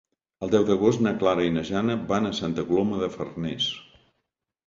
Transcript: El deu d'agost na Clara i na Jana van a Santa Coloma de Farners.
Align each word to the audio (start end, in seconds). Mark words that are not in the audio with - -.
El 0.45 0.51
deu 0.53 0.63
d'agost 0.69 1.01
na 1.07 1.11
Clara 1.23 1.43
i 1.47 1.51
na 1.57 1.63
Jana 1.67 1.97
van 2.13 2.29
a 2.29 2.33
Santa 2.39 2.65
Coloma 2.71 3.01
de 3.03 3.13
Farners. 3.17 3.67